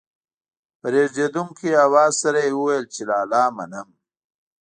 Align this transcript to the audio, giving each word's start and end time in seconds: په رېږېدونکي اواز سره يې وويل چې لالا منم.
په 0.79 0.87
رېږېدونکي 0.93 1.69
اواز 1.85 2.11
سره 2.23 2.39
يې 2.45 2.51
وويل 2.55 2.85
چې 2.93 3.01
لالا 3.09 3.43
منم. 3.55 3.87